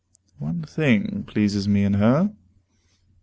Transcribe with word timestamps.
One 0.39 0.63
thing 0.63 1.25
pleases 1.27 1.67
me 1.67 1.83
in 1.83 1.93
her. 1.93 2.33